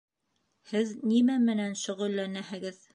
Һеҙ 0.71 0.95
нимә 1.13 1.37
менән 1.47 1.79
шөғөлләнәһегеҙ? 1.85 2.87